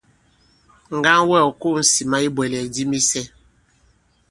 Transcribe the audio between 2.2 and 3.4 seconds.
i ibwɛ̀lɛ̀k di misɛ.